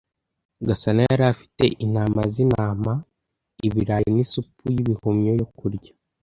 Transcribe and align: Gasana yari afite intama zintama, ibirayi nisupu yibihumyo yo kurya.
Gasana 0.67 0.99
yari 1.09 1.23
afite 1.33 1.63
intama 1.83 2.21
zintama, 2.33 2.91
ibirayi 3.67 4.07
nisupu 4.15 4.63
yibihumyo 4.73 5.31
yo 5.39 5.47
kurya. 5.57 5.91